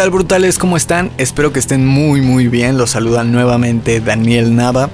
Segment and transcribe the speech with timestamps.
[0.00, 0.58] Tal brutales?
[0.58, 1.10] ¿Cómo están?
[1.18, 2.78] Espero que estén muy muy bien.
[2.78, 4.88] Los saluda nuevamente Daniel Nava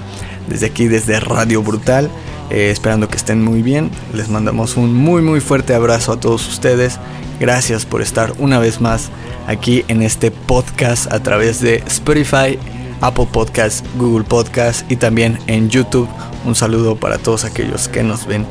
[0.49, 2.09] desde aquí, desde Radio Brutal.
[2.49, 3.89] Eh, esperando que estén muy bien.
[4.13, 6.99] Les mandamos un muy muy fuerte abrazo a todos ustedes.
[7.39, 9.09] Gracias por estar una vez más
[9.47, 12.59] aquí en este podcast a través de Spotify,
[12.99, 16.09] Apple Podcast, Google Podcast y también en YouTube.
[16.43, 18.45] Un saludo para todos aquellos que nos ven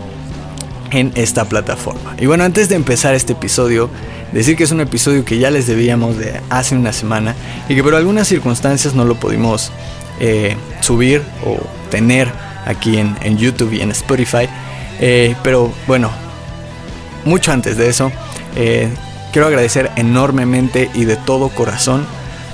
[0.90, 2.16] en esta plataforma.
[2.18, 3.90] Y bueno, antes de empezar este episodio,
[4.32, 7.34] decir que es un episodio que ya les debíamos de hace una semana
[7.68, 9.72] y que por algunas circunstancias no lo pudimos
[10.20, 11.58] eh, subir o
[11.90, 12.30] tener
[12.64, 14.48] aquí en, YouTube y en Spotify.
[15.00, 16.10] Eh, pero bueno,
[17.24, 18.10] mucho antes de eso,
[18.56, 18.88] eh,
[19.32, 22.06] quiero agradecer enormemente y de todo corazón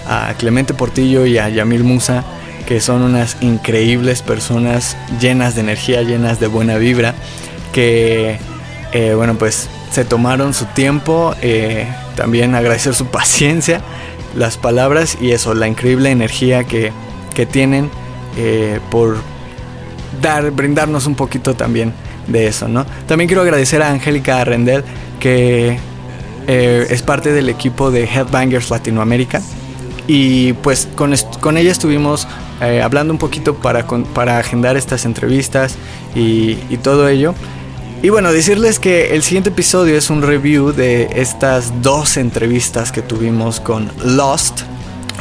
[0.09, 2.25] a Clemente Portillo y a Yamil Musa,
[2.67, 7.15] que son unas increíbles personas llenas de energía, llenas de buena vibra,
[7.73, 8.39] que,
[9.17, 13.83] bueno, pues se tomaron su tiempo, eh, también agradecer su paciencia,
[14.35, 16.93] las palabras y eso, la increíble energía que,
[17.51, 17.91] tienen
[18.37, 19.17] eh, por
[20.21, 21.93] dar, brindarnos un poquito también
[22.29, 22.87] de eso, ¿no?
[23.07, 24.85] También quiero agradecer a Angélica Rendel,
[25.19, 25.77] que
[26.47, 29.43] eh, es parte del equipo de Headbangers Latinoamérica.
[30.07, 31.13] Y pues con,
[31.57, 32.29] ella estuvimos
[32.83, 35.77] hablando un poquito para, para agendar estas entrevistas
[36.15, 37.35] y todo ello.
[38.03, 43.01] Y bueno, decirles que el siguiente episodio es un review de estas dos entrevistas que
[43.01, 44.63] tuvimos con Lost,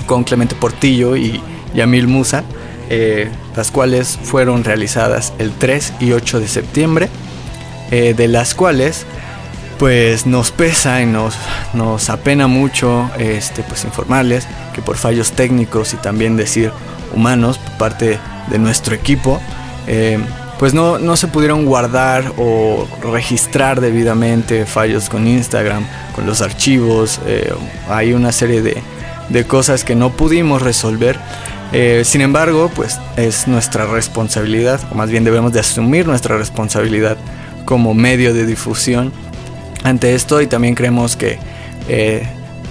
[0.07, 1.39] con Clemente Portillo y
[1.75, 2.43] Yamil Musa,
[2.89, 7.09] eh, las cuales fueron realizadas el 3 y 8 de septiembre,
[7.91, 9.05] eh, de las cuales
[9.77, 11.35] pues nos pesa y nos,
[11.75, 16.71] nos apena mucho este, pues informarles que por fallos técnicos y también decir
[17.13, 18.17] humanos por parte
[18.49, 19.39] de nuestro equipo,
[19.85, 20.17] eh,
[20.61, 25.83] pues no, se pudieron guardar o registrar debidamente fallos con Instagram,
[26.13, 27.51] con los archivos, eh,
[27.89, 31.17] hay una serie de, cosas que no pudimos resolver.
[31.73, 37.17] Eh, sin embargo, pues es nuestra responsabilidad, o más bien debemos de asumir nuestra responsabilidad
[37.65, 39.11] como medio de difusión
[39.83, 41.39] ante esto y también creemos que
[41.89, 42.27] eh,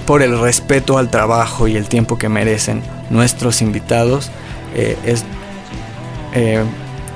[0.06, 4.30] por el respeto al trabajo y el tiempo que merecen nuestros invitados,
[4.76, 5.24] es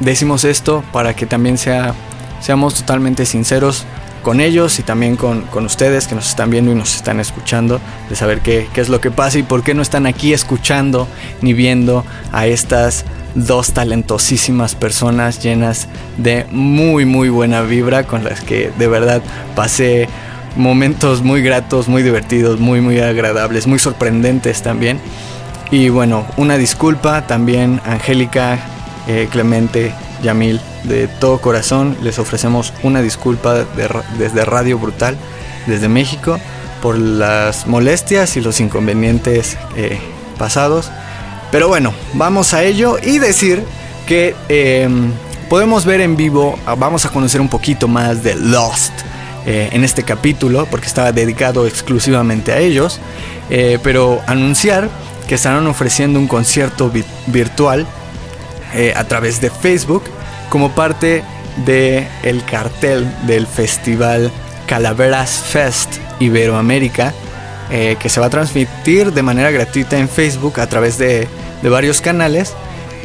[0.01, 1.95] decimos esto para que también sea,
[2.41, 3.87] seamos totalmente sinceros
[4.23, 8.17] con ellos y también con, ustedes que nos están viendo y nos están escuchando, de
[8.17, 11.07] saber qué, qué es lo que pasa y por qué no están aquí escuchando
[11.43, 13.05] ni viendo a estas
[13.35, 19.23] dos talentosísimas personas llenas de muy muy buena vibra con las que de verdad
[19.57, 20.09] pasé
[20.57, 25.01] momentos muy gratos, muy divertidos, muy muy agradables, muy sorprendentes también.
[25.71, 28.59] Y bueno, una disculpa también Angélica,
[29.07, 33.65] eh, Clemente, Yamil, de todo corazón les ofrecemos una disculpa
[34.19, 35.17] desde Radio Brutal,
[35.67, 36.39] desde México,
[36.81, 39.99] por las molestias y los inconvenientes eh,
[40.39, 40.91] pasados.
[41.51, 43.63] Pero bueno, vamos a ello y decir
[44.07, 45.13] que em,
[45.49, 48.93] podemos ver en vivo, vamos a conocer un poquito más de Lost.
[49.47, 52.99] Eh, en este capítulo porque estaba dedicado exclusivamente a ellos
[53.83, 54.89] pero anunciar
[55.29, 56.91] que estarán ofreciendo un concierto
[57.27, 57.87] virtual
[58.75, 60.05] eh, a través de Facebook
[60.49, 61.23] como parte
[61.65, 64.31] del el cartel del festival
[64.67, 67.13] Calaveras Fest Iberoamérica
[67.71, 71.29] eh, que se va a transmitir de manera gratuita en Facebook a través de,
[71.63, 72.55] de varios canales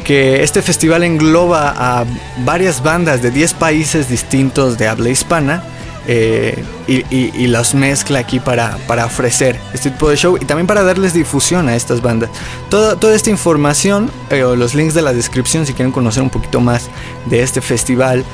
[0.04, 2.04] que este festival engloba a
[2.44, 5.62] varias bandas de 10 países distintos de habla hispana
[6.06, 10.82] eh, y, los mezcla aquí para, para, ofrecer este tipo de show y también para
[10.82, 12.30] darles difusión a estas bandas.
[12.68, 16.30] Toda, toda esta información eh, o los links de la descripción si quieren conocer un
[16.30, 16.88] poquito más
[17.26, 18.24] de este festival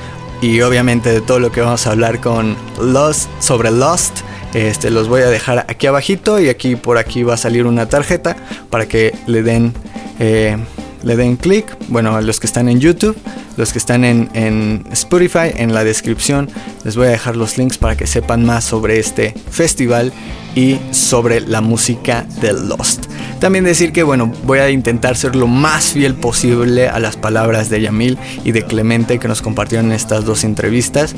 [0.41, 4.19] y obviamente de todo lo que vamos a hablar con Lost sobre Lost.
[4.55, 7.89] Este, los voy a dejar aquí abajito y aquí por aquí va a salir una
[7.89, 8.37] tarjeta
[8.71, 9.75] para que le den
[10.19, 10.57] eh,
[11.03, 11.77] le den clic.
[11.89, 13.17] Bueno, a los que están en YouTube,
[13.57, 16.49] los que están en, Spotify, en la descripción
[16.85, 20.13] les voy a dejar los links para que sepan más sobre este festival
[20.55, 23.07] y sobre la música de Lost.
[23.41, 27.69] También decir que bueno, voy a intentar ser lo más fiel posible a las palabras
[27.71, 31.15] de Yamil y de Clemente que nos compartieron en estas dos entrevistas.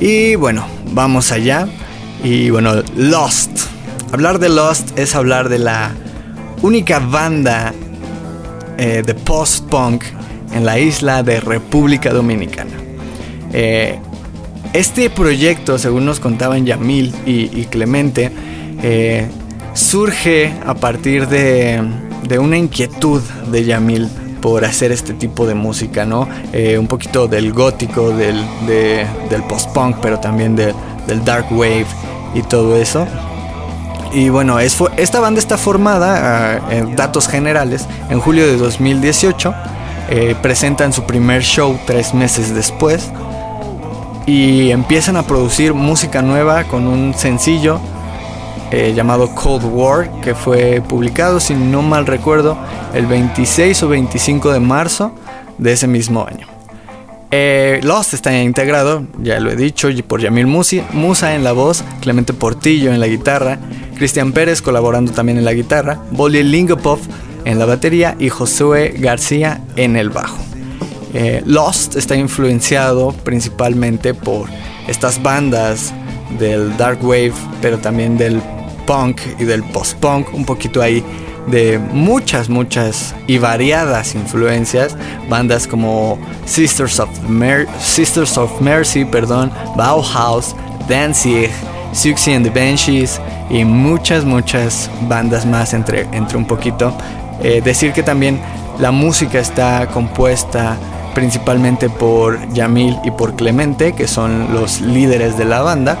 [0.00, 1.68] Y bueno, vamos allá.
[2.22, 3.50] Y bueno, Lost.
[4.12, 5.92] Hablar de Lost es hablar de la
[6.62, 7.74] única banda
[8.78, 10.04] eh, de post-punk
[10.54, 12.72] en la isla de República Dominicana.
[13.52, 13.98] Eh,
[14.72, 18.32] este proyecto, según nos contaban Yamil y, Clemente,
[18.82, 19.28] eh,
[19.74, 21.80] surge a partir de,
[22.38, 23.22] una inquietud
[23.52, 24.08] de Yamil
[24.40, 26.28] por hacer este tipo de música, ¿no?
[26.52, 31.86] Eh, un poquito del gótico, del, del post-punk, pero también del dark wave
[32.34, 33.06] y todo eso.
[34.14, 39.54] Y bueno, es, esta banda está formada, ah, datos generales, en julio de 2018.
[40.08, 43.10] Eh, presentan su primer show tres meses después
[44.26, 47.80] y empiezan a producir música nueva con un sencillo
[48.70, 52.56] eh, llamado Cold War, que fue publicado, si no mal recuerdo,
[52.92, 55.12] el 26 o 25 de marzo
[55.58, 56.46] de ese mismo año.
[57.30, 62.32] Eh, Lost está integrado, ya lo he dicho, por Yamil Musa en la voz, Clemente
[62.32, 63.58] Portillo en la guitarra,
[63.96, 66.98] Cristian Pérez colaborando también en la guitarra, Bolly Lingopov
[67.44, 70.38] en la batería y Josué García en el bajo.
[71.12, 74.48] Eh, Lost está influenciado principalmente por
[74.88, 75.92] estas bandas
[76.38, 78.42] del dark wave, pero también del
[78.86, 81.02] punk y del post-punk, un poquito ahí
[81.46, 84.96] de muchas, muchas y variadas influencias,
[85.28, 87.10] bandas como Sisters of,
[87.80, 90.56] Sisters of Mercy, perdón, Bauhaus,
[90.88, 91.50] Danzig,
[91.94, 96.92] Siouxsie and the Banshees y muchas, muchas bandas más entre, entre un poquito.
[97.40, 98.40] Eh, decir que también
[98.78, 100.76] la música está compuesta
[101.14, 105.96] principalmente por Yamil y por Clemente, que son los líderes de la banda.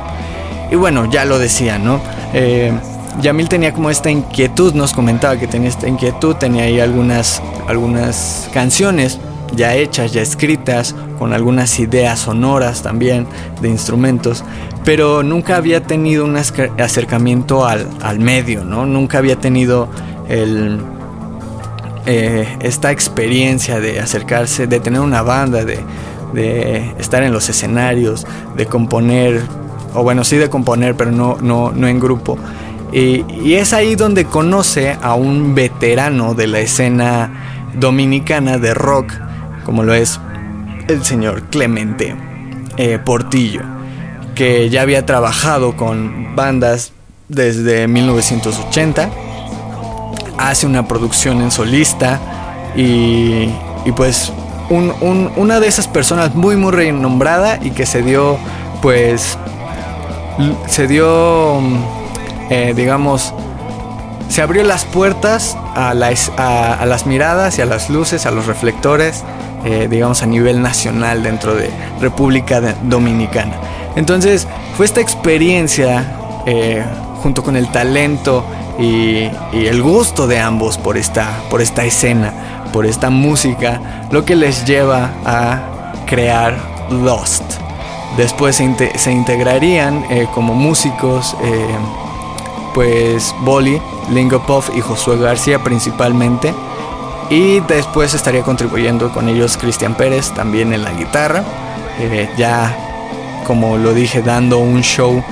[0.70, 2.00] Y bueno, ya lo decía, ¿no?
[2.32, 2.72] Eh,
[3.20, 8.48] Yamil tenía como esta inquietud, nos comentaba que tenía esta inquietud, tenía ahí algunas, algunas
[8.52, 9.20] canciones
[9.56, 13.26] ya hechas, ya escritas, con algunas ideas sonoras también
[13.60, 14.44] de instrumentos,
[14.84, 18.86] pero nunca había tenido un acercamiento al, al medio, ¿no?
[18.86, 19.88] Nunca había tenido
[20.28, 20.78] eh,
[22.60, 25.78] esta experiencia de acercarse, de tener una banda, de,
[26.32, 28.26] de estar en los escenarios,
[28.56, 29.42] de componer
[29.94, 32.36] o bueno, sí de componer, pero no, no, no en grupo.
[32.92, 37.30] Y, es ahí donde conoce a un veterano de la escena
[37.74, 39.12] dominicana de rock,
[39.64, 40.20] como lo es
[40.88, 42.14] el señor Clemente
[42.76, 43.62] eh, Portillo,
[44.34, 46.92] que ya había trabajado con bandas
[47.28, 49.10] desde 1980,
[50.38, 52.20] hace una producción en solista
[52.76, 53.48] y,
[53.84, 54.32] y pues
[54.70, 58.38] una de esas personas muy muy renombrada y que se dio
[58.80, 59.38] pues
[60.66, 61.60] se dio,
[62.50, 63.32] eh, digamos,
[64.28, 69.22] se abrió las puertas a, las miradas y a las luces, a los reflectores,
[69.64, 71.70] eh, digamos, a nivel nacional dentro de
[72.00, 73.54] República Dominicana.
[73.96, 74.46] Entonces,
[74.76, 76.84] fue esta experiencia, eh,
[77.22, 78.44] junto con el talento
[78.78, 82.32] y, el gusto de ambos por esta, por esta escena,
[82.72, 86.56] por esta música, lo que les lleva a crear
[86.90, 87.44] Lost.
[88.16, 91.66] Después se, integrarían eh, como músicos, eh,
[92.74, 93.80] pues Boli,
[94.12, 96.54] Lingopov y Josué García principalmente.
[97.30, 101.42] Y después estaría contribuyendo con ellos Cristian Pérez también en la guitarra.
[102.00, 102.76] Eh, ya,
[103.46, 105.22] como lo dije, dando un show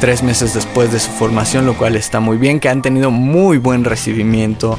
[0.00, 3.58] tres meses después de su formación, lo cual está muy bien, que han tenido muy
[3.58, 4.78] buen recibimiento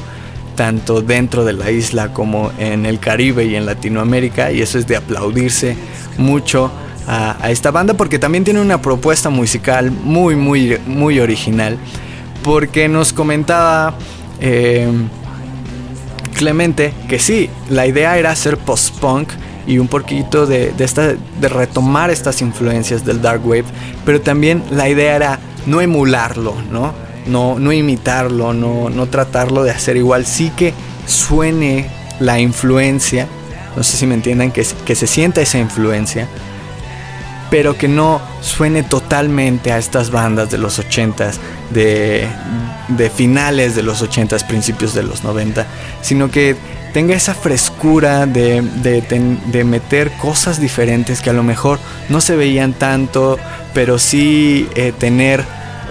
[0.56, 4.52] tanto dentro de la isla como en el Caribe y en Latinoamérica.
[4.52, 5.76] Y eso es de aplaudirse
[6.18, 6.70] mucho
[7.06, 11.78] a, esta banda porque también tiene una propuesta musical muy, muy, muy original.
[12.42, 13.94] Porque nos comentaba
[14.40, 14.88] eh,
[16.42, 19.28] Clemente que sí, la idea era hacer post-punk
[19.64, 23.66] y un poquito de, esta, de retomar estas influencias del dark wave,
[24.04, 26.94] pero también la idea era no emularlo, ¿no?
[27.26, 30.74] No, no imitarlo, no, no tratarlo de hacer igual, sí que
[31.06, 31.86] suene
[32.18, 33.28] la influencia,
[33.76, 36.26] no sé si me entiendan, que, que se sienta esa influencia,
[37.50, 41.36] pero que no suene totalmente a estas bandas de los 80s,
[41.70, 42.28] de,
[43.14, 45.66] finales de los 80s, principios de los 90,
[46.02, 46.56] sino que
[46.92, 48.62] tenga esa frescura de,
[49.64, 51.78] meter cosas diferentes que a lo mejor
[52.10, 53.38] no se veían tanto,
[53.72, 55.42] pero sí eh, tener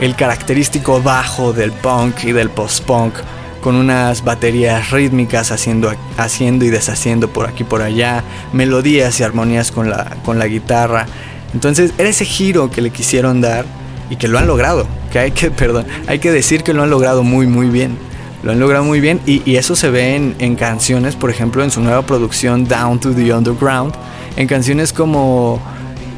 [0.01, 3.15] el característico bajo del punk y del post-punk
[3.61, 9.71] con unas baterías rítmicas haciendo, haciendo y deshaciendo por aquí por allá, melodías y armonías
[9.71, 11.05] con la, con la guitarra.
[11.53, 13.65] Entonces era ese giro que le quisieron dar
[14.09, 16.89] y que lo han logrado, que hay que, perdón, hay que decir que lo han
[16.89, 17.97] logrado muy, muy bien.
[18.43, 21.79] Lo han logrado muy bien y, eso se ve en, canciones, por ejemplo, en su
[21.79, 23.93] nueva producción Down to the Underground,
[24.35, 25.61] en canciones como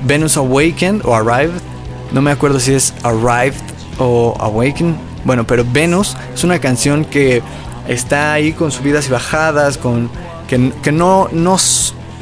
[0.05, 1.59] Venus Awakened o Arrived,
[2.13, 3.59] no me acuerdo si es Arrived
[3.97, 7.41] o Awakened, bueno, pero Venus es una canción que
[7.89, 10.09] está ahí con subidas y bajadas, con
[10.47, 11.57] que, que no, no,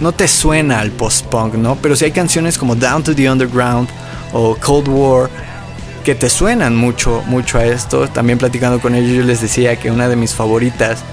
[0.02, 1.76] no te suena al post-punk, ¿no?
[1.76, 3.88] Pero si hay canciones como Down to the Underground
[4.34, 5.30] o Cold War
[6.04, 8.08] que te suenan mucho, mucho a esto.
[8.08, 11.04] También platicando con ellos yo les decía que una de mis favoritas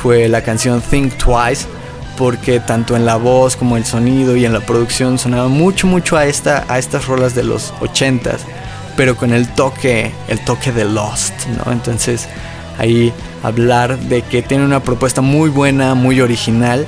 [0.00, 1.66] fue la canción Think Twice
[2.16, 6.16] porque tanto en la voz como el sonido y en la producción sonaba mucho mucho
[6.16, 8.38] a esta a estas rolas de los 80s,
[8.96, 11.32] pero con el toque el toque de Lost,
[11.64, 11.72] ¿no?
[11.72, 12.28] Entonces,
[12.78, 16.86] ahí hablar de que tiene una propuesta muy buena, muy original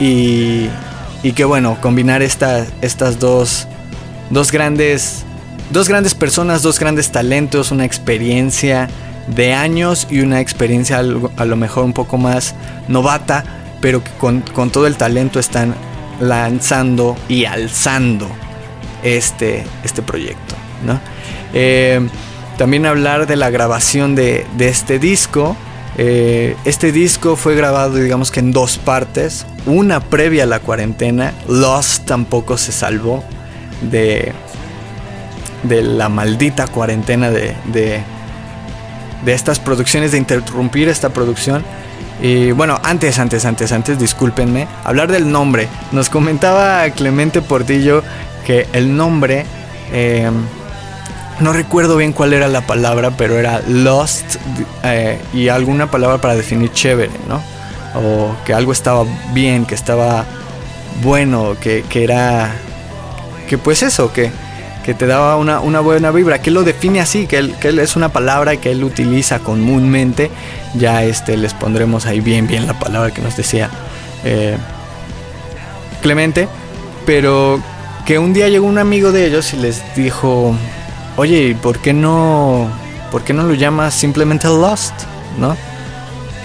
[0.00, 0.68] y,
[1.22, 3.66] y que bueno, combinar estas dos,
[4.30, 5.24] dos grandes
[5.70, 8.88] dos grandes personas, dos grandes talentos, una experiencia
[9.26, 12.54] de años y una experiencia a lo mejor un poco más
[12.88, 13.44] novata,
[13.80, 15.74] pero que con, todo el talento están
[16.20, 18.28] lanzando y alzando
[19.02, 20.54] este, este proyecto.
[20.84, 21.00] ¿no?
[21.52, 22.06] Eh,
[22.58, 25.56] también hablar de la grabación de, este disco.
[25.96, 29.46] Eh, este disco fue grabado digamos que en dos partes.
[29.66, 31.32] Una previa a la cuarentena.
[31.48, 33.22] Lost tampoco se salvó
[33.82, 34.32] de,
[35.62, 38.00] de la maldita cuarentena de, de,
[39.24, 41.64] de estas producciones, de interrumpir esta producción.
[42.22, 45.68] Y bueno, antes, antes, antes, antes, discúlpenme, hablar del nombre.
[45.92, 48.02] Nos comentaba Clemente Portillo
[48.46, 49.44] que el nombre...
[49.92, 50.30] Eh,
[51.40, 54.36] no recuerdo bien cuál era la palabra, pero era lost
[54.82, 57.42] eh, y alguna palabra para definir chévere, ¿no?
[57.96, 60.24] O que algo estaba bien, que estaba
[61.02, 62.52] bueno, que, era...
[63.48, 64.30] Que pues eso, que,
[64.84, 67.78] que te daba una, buena vibra, que él lo define así, que él, que él
[67.78, 70.30] es una palabra que él utiliza comúnmente.
[70.74, 73.70] Ya este, les pondremos ahí bien, bien la palabra que nos decía
[74.24, 74.56] eh,
[76.00, 76.48] Clemente.
[77.06, 77.60] Pero
[78.06, 80.56] que un día llegó un amigo de ellos y les dijo,
[81.16, 82.68] oye, ¿por qué no,
[83.10, 84.94] por qué no lo llamas simplemente Lost?
[85.38, 85.56] ¿No?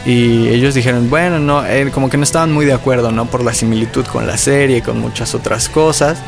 [0.05, 3.25] Y ellos dijeron, bueno, no, eh, como que no estaban muy de acuerdo, ¿no?
[3.25, 6.19] Por la similitud con la serie, y con muchas otras cosas,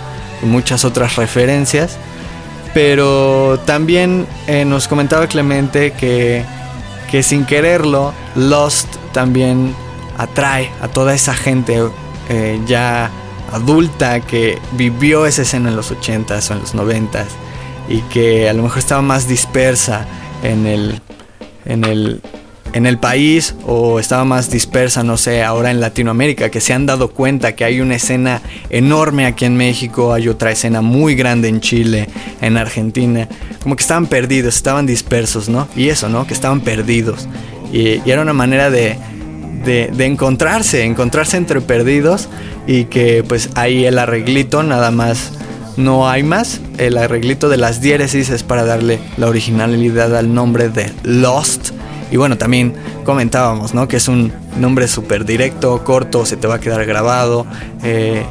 [0.43, 1.97] y muchas otras referencias.
[2.73, 6.43] Pero también eh, nos comentaba Clemente que,
[7.09, 9.73] que sin quererlo, Lost también
[10.17, 11.81] atrae a toda esa gente
[12.29, 13.09] eh, ya
[13.51, 17.40] adulta que vivió esa escena en los 80s o en los 90s
[17.91, 20.05] y que a lo mejor estaba más dispersa
[20.43, 21.01] en el,
[21.65, 22.21] en el,
[22.73, 26.85] en el país o estaba más dispersa, no sé, ahora en Latinoamérica, que se han
[26.85, 31.49] dado cuenta que hay una escena enorme aquí en México, hay otra escena muy grande
[31.49, 32.07] en Chile,
[32.39, 33.27] en Argentina,
[33.61, 35.67] como que estaban perdidos, estaban dispersos, ¿no?
[35.75, 36.25] Y eso, ¿no?
[36.25, 37.27] Que estaban perdidos.
[37.73, 38.97] Y, era una manera de,
[39.65, 42.29] de, de, encontrarse, encontrarse entre perdidos
[42.67, 45.33] y que pues ahí el arreglito nada más
[45.77, 46.61] no hay más.
[46.77, 51.71] El arreglito de las diéresis es para darle la originalidad al nombre de Lost.
[52.11, 52.73] Y bueno, también
[53.05, 53.87] comentábamos, ¿no?
[53.87, 57.45] Que es un nombre súper directo, corto, se te va a quedar grabado.
[57.83, 58.23] Eh,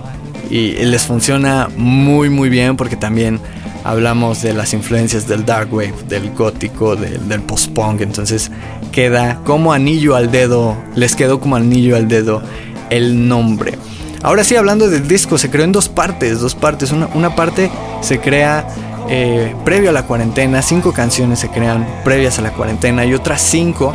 [0.50, 3.40] y les funciona muy, muy bien porque también
[3.84, 8.02] hablamos de las influencias del dark wave, del gótico, del, del post-punk.
[8.02, 8.50] Entonces
[8.92, 12.42] queda como anillo al dedo, les quedó como anillo al dedo
[12.90, 13.78] el nombre.
[14.22, 16.92] Ahora sí, hablando del disco, se creó en dos partes, dos partes.
[16.92, 17.70] Una, parte
[18.02, 18.68] se crea
[19.08, 23.40] eh, previo a la cuarentena, cinco canciones se crean previas a la cuarentena y otras
[23.40, 23.94] cinco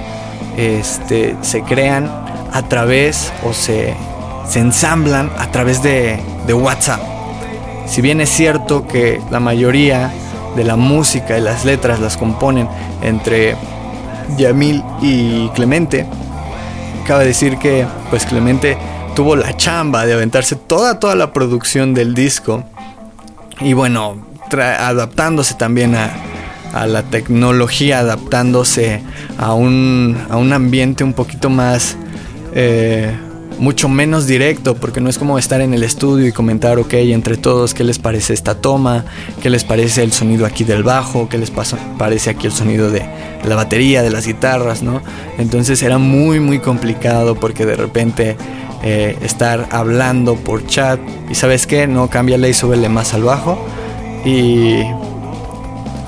[0.58, 2.10] este, se crean
[2.52, 3.94] a través o se,
[4.50, 7.02] se ensamblan a través de, de WhatsApp.
[7.86, 10.12] Si bien es cierto que la mayoría
[10.56, 12.68] de la música y las letras las componen
[13.04, 13.56] entre
[14.38, 16.08] Yamil y Clemente,
[17.06, 18.76] cabe decir que pues Clemente
[19.16, 22.64] tuvo la chamba de aventarse toda, toda la producción del disco.
[23.62, 26.12] Y bueno, adaptándose también a,
[26.88, 29.02] la tecnología, adaptándose
[29.38, 31.96] a un, a un ambiente un poquito más,
[32.54, 33.16] eh,
[33.60, 37.38] mucho menos directo, porque no es como estar en el estudio y comentar, ok, entre
[37.38, 39.06] todos, qué les parece esta toma,
[39.42, 43.06] qué les parece el sonido aquí del bajo, qué les parece aquí el sonido de
[43.48, 45.02] la batería, de las guitarras, ¿no?
[45.38, 48.36] Entonces era muy, muy complicado porque de repente
[48.86, 51.00] eh, estar hablando por chat.
[51.30, 53.58] Y sabes qué, no cámbiale y súbele más al bajo.
[54.24, 54.84] Y,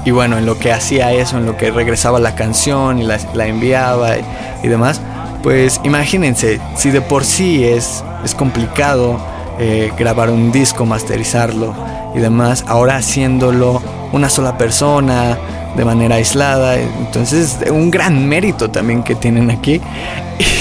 [0.06, 3.48] y bueno, en lo que hacía eso, en lo que regresaba la canción y la,
[3.48, 4.16] enviaba
[4.64, 5.02] y, demás,
[5.44, 9.20] pues imagínense, si de por sí es, es complicado
[9.60, 11.74] eh, grabar un disco, masterizarlo
[12.16, 13.82] y demás, ahora haciéndolo
[14.14, 15.38] una sola persona
[15.78, 16.76] de manera aislada.
[16.76, 19.80] Entonces, un gran mérito también que tienen aquí.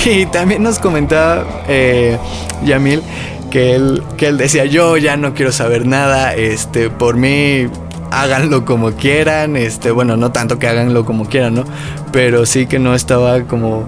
[0.07, 2.17] Y también nos comentaba eh,
[2.65, 3.03] Yamil
[3.51, 7.67] que él, que él decía, yo ya no quiero saber nada, este, por mí
[8.13, 11.65] háganlo como quieran, este, bueno, no tanto que háganlo como quieran, ¿no?
[12.13, 13.85] Pero sí que no estaba como,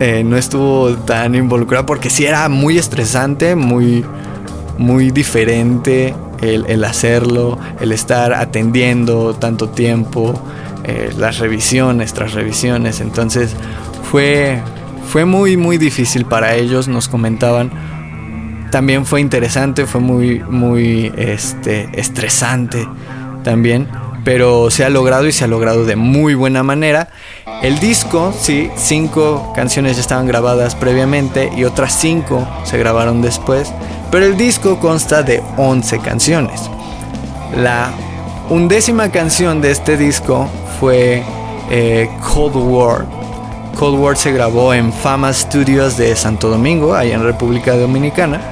[0.00, 4.04] eh, no estuvo tan involucrado porque sí era muy estresante, muy,
[4.76, 10.34] muy diferente el, hacerlo, el estar atendiendo tanto tiempo,
[10.84, 13.54] eh, las revisiones tras revisiones, entonces
[14.10, 14.60] fue,
[15.08, 17.70] fue muy, muy difícil para ellos, nos comentaban.
[18.70, 22.88] También fue interesante, fue muy, muy este, estresante
[23.44, 23.88] también,
[24.24, 27.10] pero se ha logrado y se ha logrado de muy buena manera.
[27.62, 33.72] El disco, sí, cinco canciones ya estaban grabadas previamente y otras cinco se grabaron después,
[34.12, 36.60] pero el disco consta de 11 canciones.
[37.56, 37.90] La
[38.50, 41.22] undécima canción de este disco fue
[41.70, 43.06] eh, Cold War.
[43.78, 48.42] Cold War se grabó en Fama Studios de Santo Domingo, allá en República Dominicana,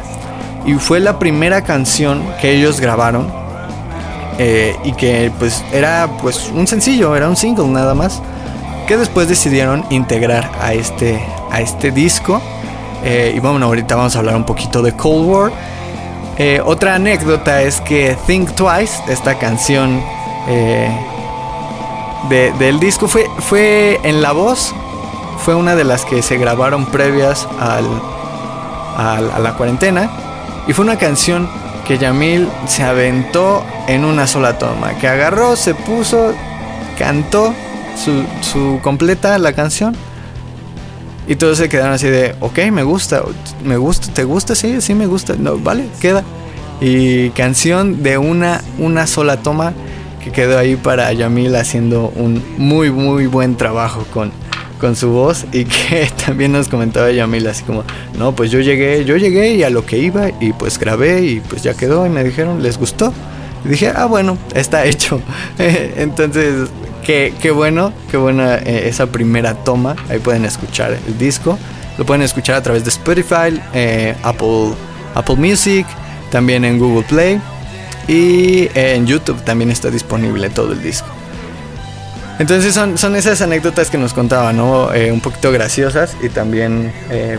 [0.64, 3.30] y fue la primera canción que ellos grabaron
[4.38, 8.22] eh, y que pues era pues un sencillo, era un single nada más,
[8.88, 12.40] que después decidieron integrar a este, a este disco.
[13.02, 15.52] Eh, y bueno, ahorita vamos a hablar un poquito de Cold War.
[16.38, 20.02] Eh, otra anécdota es que Think Twice, esta canción
[22.28, 24.74] del disco, fue, fue en la voz,
[25.38, 27.86] fue una de las que se grabaron previas al,
[28.96, 30.10] a la cuarentena.
[30.66, 31.48] Y fue una canción
[31.86, 36.32] que Yamil se aventó en una sola toma, que agarró, se puso,
[36.98, 37.52] cantó
[38.42, 39.96] su, completa la canción
[41.30, 43.22] y todos se quedaron así de, ok, me gusta,
[43.64, 44.56] me gusta, ¿te gusta?
[44.56, 46.24] Sí, sí me gusta, no, vale, queda.
[46.80, 49.72] Y canción de una, una sola toma
[50.24, 54.32] que quedó ahí para Yamil haciendo un muy, muy buen trabajo con,
[54.80, 57.84] con su voz y que también nos comentaba Yamil así como,
[58.18, 61.38] no, pues yo llegué, yo llegué y a lo que iba y pues grabé y
[61.38, 63.14] pues ya quedó y me dijeron, ¿les gustó?
[63.64, 65.20] Y dije, ah, bueno, está hecho.
[65.58, 66.70] Entonces,
[67.40, 69.96] qué, bueno, qué buena eh, esa primera toma.
[70.08, 71.58] Ahí pueden escuchar el disco.
[71.98, 74.72] Lo pueden escuchar a través de Spotify, eh, Apple,
[75.14, 75.86] Apple Music,
[76.30, 77.40] también en Google Play
[78.08, 81.08] y en YouTube también está disponible todo el disco.
[82.38, 84.94] Entonces son, son esas anécdotas que nos contaba, ¿no?
[84.94, 87.38] Eh, un poquito graciosas y también eh,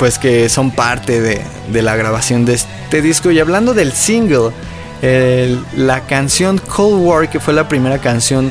[0.00, 1.40] pues que son parte de,
[1.70, 3.30] de, la grabación de este disco.
[3.30, 4.50] Y hablando del single,
[5.76, 8.50] la canción Cold War, que fue la primera canción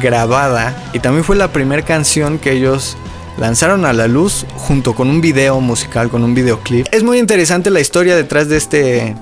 [0.00, 2.96] grabada y también fue la primera canción que ellos
[3.38, 6.86] lanzaron a la luz junto con un video musical, con un videoclip.
[6.92, 9.16] Es muy interesante la historia detrás de este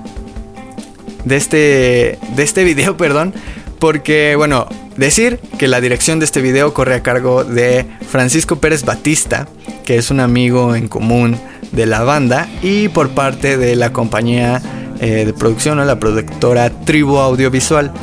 [1.23, 3.33] de este de este video, perdón,
[3.79, 8.83] porque bueno, Decir que la dirección de este video corre a cargo de Francisco Pérez
[8.83, 9.47] Batista,
[9.85, 11.37] que es un amigo en común
[11.71, 14.59] de la banda, y por parte de la compañía
[14.99, 17.93] eh, de producción o la productora Tribu Audiovisual.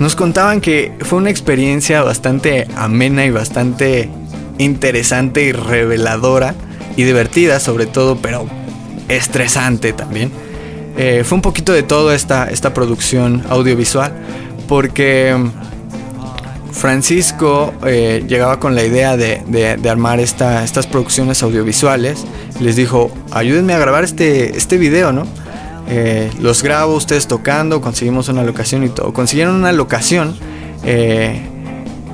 [0.00, 4.08] Nos contaban que fue una experiencia bastante amena y bastante
[4.56, 6.54] interesante y reveladora
[6.96, 8.46] y divertida sobre todo, pero
[9.08, 10.32] estresante también.
[10.96, 14.12] Eh, fue un poquito de todo esta, esta producción audiovisual
[14.68, 15.36] porque
[16.72, 22.24] Francisco eh, llegaba con la idea de, armar estas producciones audiovisuales.
[22.58, 25.26] Les dijo, ayúdenme a grabar este, este video, ¿no?
[25.92, 29.12] Eh, los grabo ustedes tocando, conseguimos una locación y todo.
[29.12, 30.36] Consiguieron una locación
[30.84, 31.42] eh,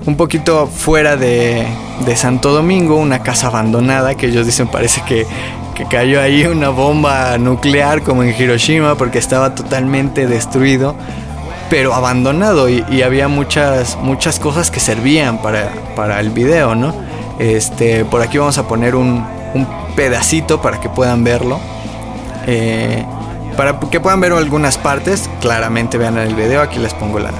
[0.07, 1.67] un poquito fuera de,
[2.17, 5.27] Santo Domingo, una casa abandonada que ellos dicen parece que,
[5.75, 10.97] que cayó ahí una bomba nuclear como en Hiroshima porque estaba totalmente destruido
[11.69, 16.95] pero abandonado y, había muchas, muchas cosas que servían para, para, el video, ¿no?
[17.39, 21.59] Este, por aquí vamos a poner un, un pedacito para que puedan verlo.
[22.47, 23.05] Eh,
[23.57, 27.33] para que puedan ver algunas partes, claramente vean el video, aquí les pongo la,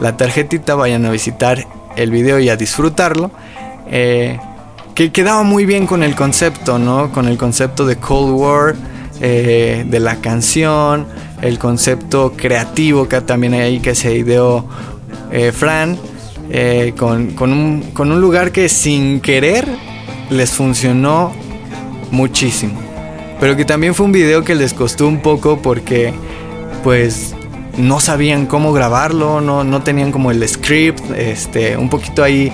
[0.00, 1.66] la tarjetita, vayan a visitar
[1.96, 3.30] el video y a disfrutarlo.
[3.86, 4.38] Eh,
[4.94, 7.10] que quedaba muy bien con el concepto, ¿no?
[7.12, 8.74] Con el concepto de Cold War,
[9.20, 11.06] eh, de la canción,
[11.42, 14.66] el concepto creativo que también hay ahí que se ideó
[15.30, 15.98] eh, Fran,
[16.50, 19.66] eh, con, un, con un lugar que sin querer
[20.30, 21.32] les funcionó
[22.10, 22.89] muchísimo.
[23.40, 26.12] Pero que también fue un video que les costó un poco porque
[26.84, 27.34] pues
[27.76, 32.52] no sabían cómo grabarlo, no, no tenían como el script, este, un poquito ahí,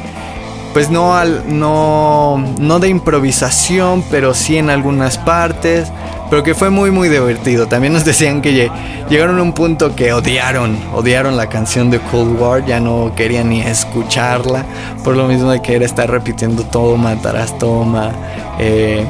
[0.72, 5.90] pues no, al, no, no de improvisación, pero sí en algunas partes
[6.30, 7.66] pero que fue muy muy divertido.
[7.66, 8.70] También nos decían que
[9.08, 13.50] llegaron a un punto que odiaron, odiaron la canción de Cold War, ya no querían
[13.50, 14.64] ni escucharla,
[15.04, 18.12] por lo mismo de que era estar repitiendo toma, tarás toma,
[18.58, 19.04] eh,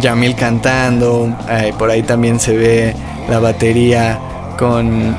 [0.00, 2.94] Yamil cantando, eh, por ahí también se ve
[3.28, 4.18] la batería
[4.58, 5.16] con,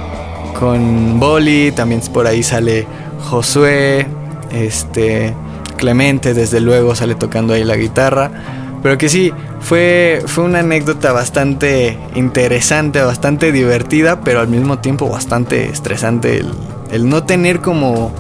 [0.60, 2.88] con Boli, también por ahí sale
[3.30, 4.08] Josué,
[4.52, 5.34] este,
[5.78, 8.32] Clemente desde luego sale tocando ahí la guitarra.
[8.84, 15.10] Pero que sí, fue, fue una anécdota bastante interesante, bastante divertida, pero al mismo tiempo
[15.10, 16.44] bastante estresante
[16.92, 18.12] el, no tener como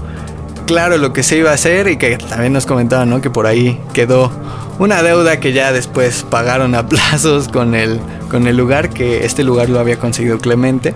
[0.69, 3.21] claro lo que se iba a hacer y que también nos comentaban ¿no?
[3.21, 4.31] que por ahí quedó
[4.77, 9.43] una deuda que ya después pagaron a plazos con el, con el lugar, que este
[9.43, 10.93] lugar lo había conseguido Clemente.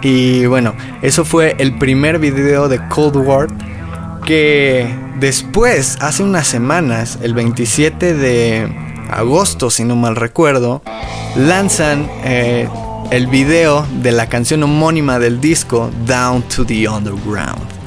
[0.00, 3.48] Y bueno, eso fue el primer video de Cold War
[4.24, 4.88] que
[5.18, 8.66] después, hace unas semanas, el 27 de
[9.10, 10.80] agosto, si no mal recuerdo,
[11.36, 12.66] lanzan eh,
[13.10, 17.79] el video de la canción homónima del disco, Down to the Underground.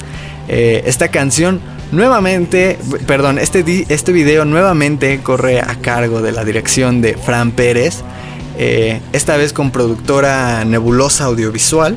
[0.48, 1.60] Eh, esta canción
[1.92, 8.02] nuevamente, perdón, este, este video nuevamente corre a cargo de la dirección de Fran Pérez,
[8.58, 11.96] eh, esta vez con productora Nebulosa Audiovisual.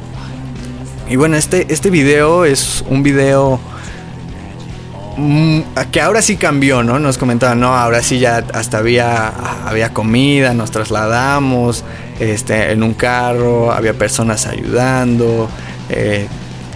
[1.10, 3.60] Y bueno, este, este video es un video
[5.18, 7.00] Mm, que ahora sí cambió, ¿no?
[7.00, 9.30] Nos comentaban, no, ahora sí ya hasta había,
[9.66, 11.84] había comida, nos trasladamos
[12.20, 15.50] este, en un carro, había personas ayudando,
[15.90, 16.28] eh,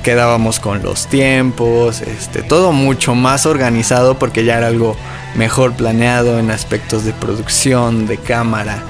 [0.04, 4.96] quedábamos con los tiempos, este, todo mucho más organizado porque ya era algo
[5.36, 8.84] mejor planeado en aspectos de producción, de cámara,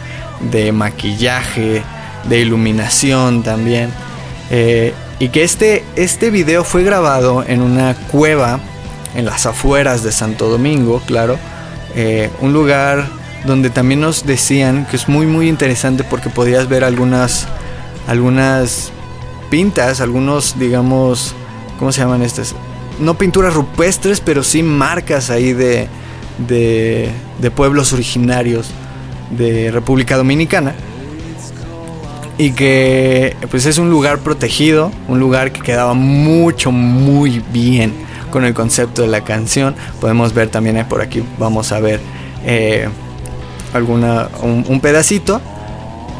[0.52, 1.84] de maquillaje,
[2.28, 3.92] de iluminación también.
[4.50, 8.60] Eh, y que este, este video fue grabado en una cueva
[9.16, 11.38] en las afueras de Santo Domingo, claro.
[11.96, 13.08] Eh, un lugar
[13.46, 17.48] donde también nos decían que es muy muy interesante porque podías ver algunas
[18.08, 18.92] algunas
[19.52, 21.36] pintas, algunos digamos,
[21.78, 22.56] ¿cómo se llaman estas?
[23.00, 25.88] No pinturas rupestres, pero sí marcas ahí de,
[26.48, 28.72] de, pueblos originarios
[29.30, 30.74] de República Dominicana.
[32.38, 37.94] Y que pues es un lugar protegido, un lugar que quedaba mucho, muy bien
[38.32, 39.76] con el concepto de la canción.
[40.00, 42.00] Podemos ver también por aquí, vamos a ver
[42.46, 42.88] eh,
[43.74, 45.42] alguna, un, pedacito.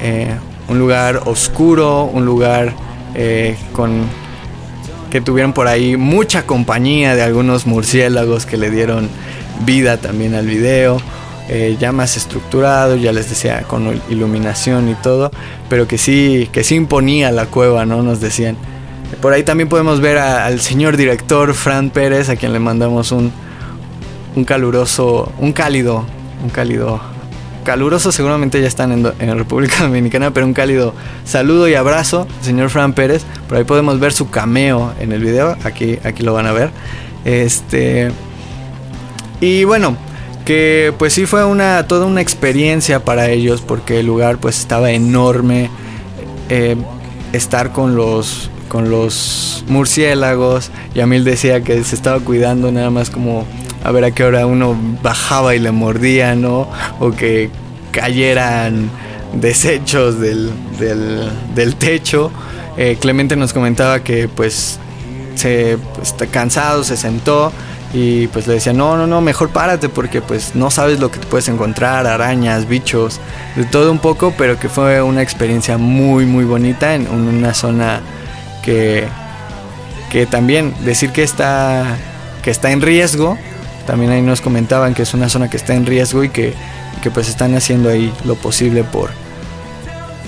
[0.02, 0.36] Eh,
[0.68, 2.74] un lugar oscuro, un lugar
[3.16, 4.06] eh, con
[5.10, 9.10] que tuvieron por ahí mucha compañía de algunos murciélagos que le dieron
[9.66, 11.02] vida también al video.
[11.80, 15.32] ya más estructurado, ya les decía, con iluminación y todo,
[15.68, 18.04] pero que sí, que sí imponía la cueva, ¿no?
[18.04, 18.56] Nos decían.
[19.22, 23.34] Por ahí también podemos ver al señor director Fran Pérez, a quien le mandamos un,
[24.36, 26.06] un caluroso, un cálido,
[26.44, 27.02] un cálido,
[27.64, 30.94] caluroso seguramente ya están en, en República Dominicana, pero un cálido
[31.26, 33.24] saludo y abrazo, señor Fran Pérez.
[33.48, 36.72] Por ahí podemos ver su cameo en el video, aquí, aquí lo van a ver.
[37.26, 38.12] Este.
[39.40, 39.98] Y bueno,
[40.46, 44.92] que pues sí fue una toda una experiencia para ellos porque el lugar pues estaba
[44.92, 45.70] enorme.
[46.50, 46.76] Eh,
[47.34, 50.72] estar con los con los murciélagos.
[50.96, 53.46] Yamil decía que se estaba cuidando nada más como
[53.84, 56.68] a ver a qué hora uno bajaba y le mordía, ¿no?
[57.00, 57.50] O que
[57.92, 58.90] cayeran
[59.34, 62.32] desechos del, del, techo.
[62.78, 64.80] Eh, Clemente nos comentaba que pues
[65.36, 67.52] se está cansado, se sentó
[67.94, 71.20] y pues le decía, no, no, no, mejor párate porque pues no sabes lo que
[71.20, 73.20] te puedes encontrar, arañas, bichos,
[73.56, 78.02] de todo un poco, pero que fue una experiencia muy, muy bonita en una zona
[78.64, 79.06] que,
[80.10, 81.98] que también decir que está,
[82.42, 83.38] que está en riesgo,
[83.92, 86.54] también ahí nos comentaban que es una zona que está en riesgo y que,
[87.04, 89.10] que pues están haciendo ahí lo posible por,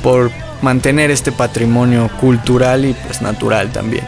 [0.04, 4.04] por mantener este patrimonio cultural y pues natural también.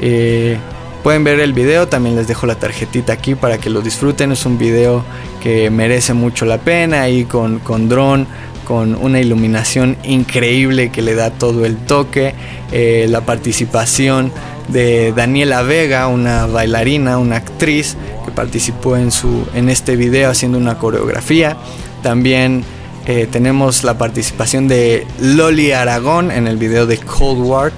[0.00, 0.58] Eh,
[1.04, 4.44] pueden ver el video, también les dejo la tarjetita aquí para que lo disfruten, es
[4.46, 5.04] un video
[5.40, 8.26] que merece mucho la pena ahí con, con dron
[8.64, 12.34] con una iluminación increíble que le da todo el toque,
[12.72, 14.32] eh, la participación
[14.68, 20.58] de Daniela Vega, una bailarina, una actriz que participó en, su, en este video haciendo
[20.58, 21.56] una coreografía.
[22.02, 22.64] También
[23.06, 27.72] eh, tenemos la participación de Loli Aragón en el video de Cold War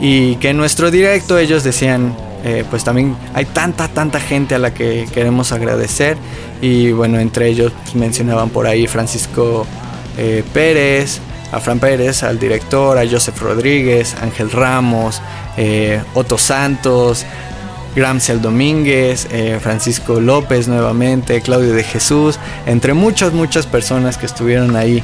[0.00, 4.58] y que en nuestro directo ellos decían eh, pues también hay tanta, tanta gente a
[4.58, 6.16] la que queremos agradecer.
[6.60, 9.66] Y bueno, entre ellos pues, mencionaban por ahí Francisco
[10.16, 11.20] eh, Pérez,
[11.52, 15.22] a Fran Pérez, al director, a Joseph Rodríguez, Ángel Ramos,
[15.56, 17.24] eh, Otto Santos,
[17.96, 24.76] Gramsel Domínguez, eh, Francisco López nuevamente, Claudio de Jesús, entre muchas, muchas personas que estuvieron
[24.76, 25.02] ahí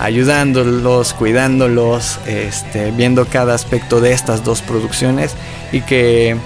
[0.00, 5.34] ayudándolos, cuidándolos, este, viendo cada aspecto de estas dos producciones
[5.72, 6.36] y que,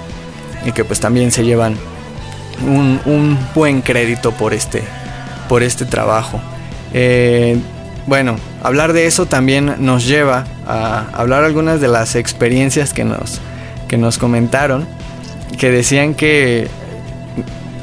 [0.64, 1.76] y que pues también se llevan
[2.66, 4.82] un, buen crédito por este,
[5.48, 6.40] por este trabajo.
[6.92, 7.58] Eh,
[8.08, 13.40] bueno, hablar de eso también nos lleva a hablar algunas de las experiencias que nos,
[13.86, 14.86] que nos comentaron,
[15.58, 16.68] que decían que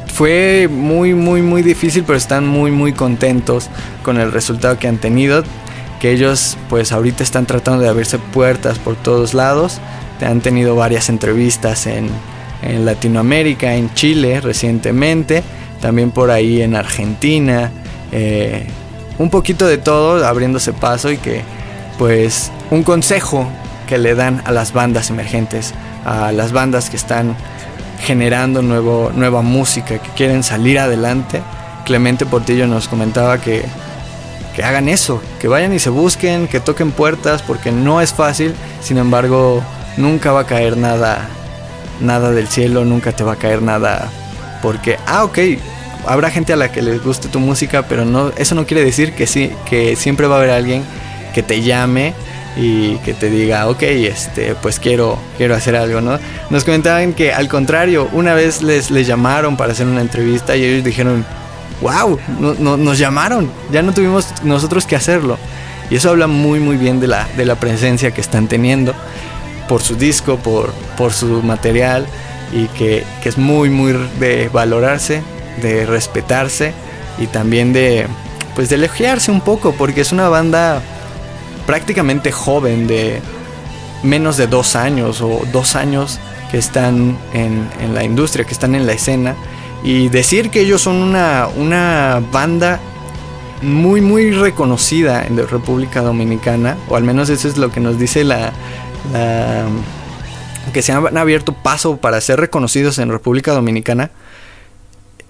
[0.07, 3.69] fue muy, muy, muy difícil, pero están muy, muy contentos
[4.01, 5.43] con el resultado que han tenido.
[5.99, 9.79] Que ellos, pues ahorita están tratando de abrirse puertas por todos lados.
[10.21, 12.09] Han tenido varias entrevistas en,
[12.83, 15.43] Latinoamérica, en Chile recientemente,
[15.81, 17.71] también por ahí en Argentina.
[18.11, 18.65] Eh,
[19.17, 21.41] un poquito de todo, abriéndose paso y que,
[21.97, 23.47] pues, un consejo
[23.87, 25.73] que le dan a las bandas emergentes,
[26.05, 27.35] a las bandas que están
[28.01, 31.41] generando nuevo, nueva música, que quieren salir adelante.
[31.85, 33.63] Clemente Portillo nos comentaba que,
[34.55, 38.53] que hagan eso, que vayan y se busquen, que toquen puertas, porque no es fácil,
[38.81, 39.63] sin embargo,
[39.97, 41.27] nunca va a caer nada,
[42.01, 44.09] nada del cielo, nunca te va a caer nada,
[44.61, 45.37] porque, ah, ok,
[46.07, 49.13] habrá gente a la que les guste tu música, pero no, eso no quiere decir
[49.13, 50.83] que sí, que siempre va a haber alguien
[51.33, 52.13] que te llame
[52.57, 56.19] y que te diga, ok, este, pues quiero, quiero hacer algo, ¿no?
[56.49, 60.63] Nos comentaban que al contrario, una vez les, les llamaron para hacer una entrevista y
[60.63, 61.25] ellos dijeron,
[61.81, 65.37] wow, no, nos llamaron, ya no tuvimos nosotros que hacerlo.
[65.89, 68.93] Y eso habla muy, muy bien de la, de la presencia que están teniendo
[69.67, 72.05] por su disco, por, por su material
[72.53, 75.21] y que, que es muy, muy de valorarse,
[75.61, 76.73] de respetarse
[77.17, 78.07] y también de,
[78.55, 80.81] pues de elogiarse un poco, porque es una banda
[81.65, 83.21] prácticamente joven, de
[84.03, 86.19] menos de dos años o dos años
[86.51, 89.35] que están en, la industria, que están en la escena.
[89.83, 92.79] Y decir que ellos son una, una banda
[93.61, 98.23] muy, muy reconocida en República Dominicana, o al menos eso es lo que nos dice
[98.23, 98.51] la
[100.73, 104.09] que se han abierto paso para ser reconocidos en República Dominicana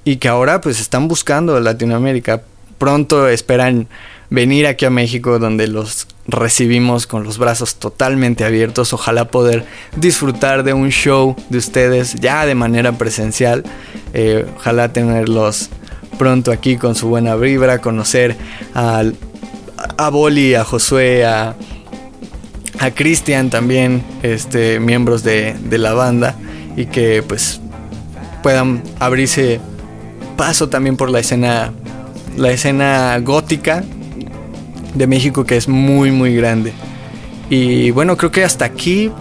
[0.06, 2.44] y que ahora pues están buscando Latinoamérica.
[2.78, 3.88] Pronto esperan
[4.30, 8.94] venir aquí a México donde los recibimos con los brazos totalmente abiertos.
[8.94, 9.66] Ojalá poder
[9.96, 13.64] disfrutar de un show de ustedes ya de manera presencial.
[14.14, 15.70] Eh, ojalá tenerlos
[16.18, 18.36] pronto aquí con su buena vibra, conocer
[18.74, 19.04] a,
[19.98, 21.56] a Boli, a Josué, a,
[22.80, 26.36] a Cristian también, este, miembros de, de la banda
[26.78, 27.60] y que pues
[28.44, 29.60] puedan abrirse
[30.36, 31.72] paso también por la escena
[32.38, 33.84] la escena gótica
[34.94, 36.74] de México que es muy muy grande.
[37.50, 39.12] Y bueno, creo que hasta aquí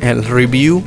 [0.00, 0.82] el review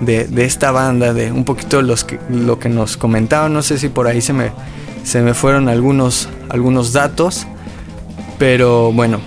[0.00, 3.52] de, esta banda, de un poquito los que, lo que nos comentaban.
[3.52, 4.50] No sé si por ahí se me,
[5.04, 7.46] se me fueron algunos, algunos datos,
[8.38, 9.20] pero bueno,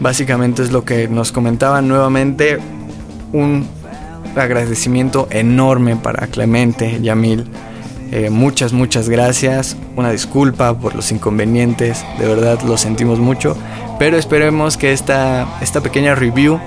[0.00, 2.58] básicamente es lo que nos comentaban nuevamente.
[3.32, 3.66] Un
[4.34, 7.46] agradecimiento enorme para Clemente, Yamil.
[8.12, 9.76] Eh, muchas, muchas gracias.
[9.96, 12.04] Una disculpa por los inconvenientes.
[12.18, 13.56] De verdad lo sentimos mucho.
[13.98, 16.60] Pero esperemos que esta, esta pequeña review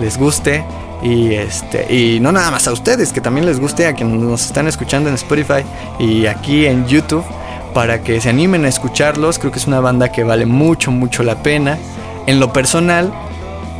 [0.00, 0.64] les guste.
[1.02, 4.46] Y, este, y no nada más a ustedes, que también les guste a quienes nos
[4.46, 5.62] están escuchando en Spotify
[5.98, 7.24] y aquí en YouTube
[7.74, 9.38] para que se animen a escucharlos.
[9.38, 11.78] Creo que es una banda que vale mucho, mucho la pena.
[12.26, 13.12] En lo personal,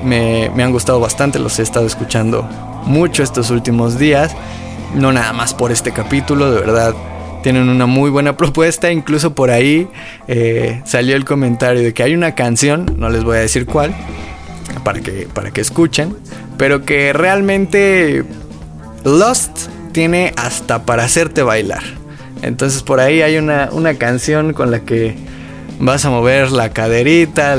[0.04, 2.46] me, me han gustado bastante, los he estado escuchando
[2.84, 4.36] mucho estos últimos días.
[4.96, 6.94] No nada más por este capítulo, de verdad
[7.42, 8.90] tienen una muy buena propuesta.
[8.90, 9.88] Incluso por ahí
[10.26, 13.94] eh, salió el comentario de que hay una canción, no les voy a decir cuál,
[14.84, 16.16] para que, para que escuchen,
[16.56, 18.24] pero que realmente
[19.04, 21.82] Lost tiene hasta para hacerte bailar.
[22.42, 25.14] Entonces por ahí hay una, una canción con la que
[25.78, 27.54] vas a mover la caderita,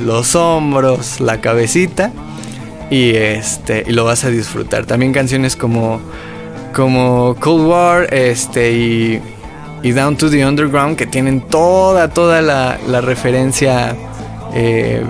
[0.00, 2.12] los hombros, la cabecita
[2.90, 4.84] y este y lo vas a disfrutar.
[4.84, 6.00] También canciones como
[6.72, 13.94] como Cold War este, y, Down to the Underground, que tienen toda, toda la, referencia
[14.54, 15.04] eh,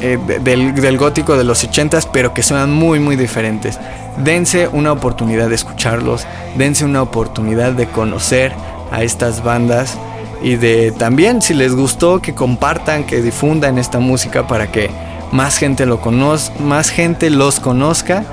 [0.00, 3.78] eh, del, gótico de los 80s, pero que suenan muy, muy diferentes.
[4.18, 8.52] Dense una oportunidad de escucharlos, dense una oportunidad de conocer
[8.92, 9.98] a estas bandas
[10.42, 14.90] y de también, si les gustó, que compartan, que difundan esta música para que
[15.32, 18.24] más gente lo conozca, más gente los conozca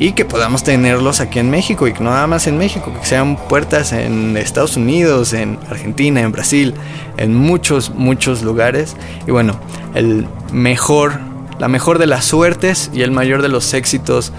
[0.00, 3.06] y que podamos tenerlos aquí en México y que no nada más en México, que
[3.06, 6.74] sean puertas en Estados Unidos, en Argentina, en Brasil,
[7.18, 8.96] en muchos, muchos lugares.
[9.28, 9.60] Y bueno,
[9.94, 11.20] el mejor,
[11.58, 14.32] la mejor de las suertes y el mayor de los éxitos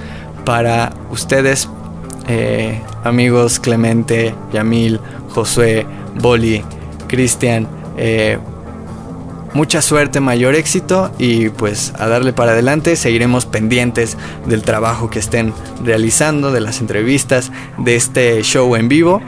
[0.46, 1.70] para ustedes,
[2.28, 6.64] eh, amigos Clemente, Yamil, Josué, Boli,
[7.08, 7.68] Cristian.
[7.98, 8.40] Eh,
[9.54, 12.96] mucha suerte, mayor éxito y pues a darle para adelante.
[12.96, 19.22] Seguiremos pendientes del trabajo que estén realizando, de las entrevistas, de este show en vivo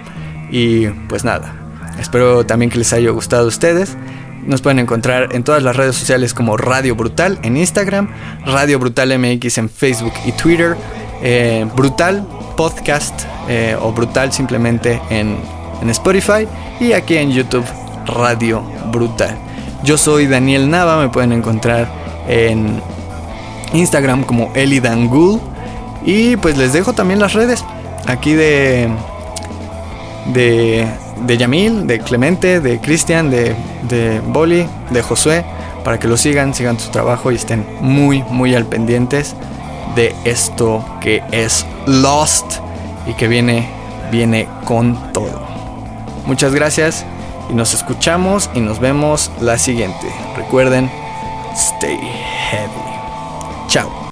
[0.52, 1.56] y pues nada.
[2.00, 3.98] Espero también que les haya gustado a ustedes.
[4.46, 8.10] Nos pueden encontrar en todas las redes sociales como Radio Brutal en Instagram,
[8.46, 10.76] Radio Brutal MX en Facebook y Twitter,
[11.22, 15.38] eh, Brutal Podcast eh, o Brutal simplemente en,
[15.82, 16.48] en Spotify
[16.80, 17.66] y aquí en YouTube
[18.06, 19.53] Radio Brutal.
[19.84, 21.88] Yo soy Daniel Nava, me pueden encontrar
[22.28, 22.82] en
[23.74, 25.42] Instagram como Elidangul
[26.06, 27.64] y pues les dejo también las redes
[28.08, 28.90] aquí de
[31.26, 35.46] de Yamil, de Clemente, de Cristian, de, de Boli, de Josué,
[35.84, 39.36] para que lo sigan, sigan su trabajo y estén muy, muy al pendientes
[39.96, 42.60] de esto que es Lost
[43.08, 43.68] y que viene,
[44.12, 45.42] viene con todo.
[46.26, 47.06] Muchas gracias
[47.54, 50.12] y nos escuchamos y nos vemos la siguiente.
[50.36, 50.90] Recuerden,
[51.56, 52.00] stay
[52.50, 52.72] heavy.
[53.68, 54.03] Chao.